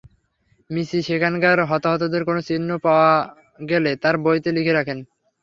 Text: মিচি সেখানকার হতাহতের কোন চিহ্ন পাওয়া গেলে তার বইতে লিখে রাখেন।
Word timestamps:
মিচি 0.69 0.99
সেখানকার 1.07 1.57
হতাহতের 1.69 2.23
কোন 2.27 2.37
চিহ্ন 2.47 2.69
পাওয়া 2.85 3.11
গেলে 3.69 3.91
তার 4.03 4.15
বইতে 4.23 4.49
লিখে 4.57 4.73
রাখেন। 4.73 4.97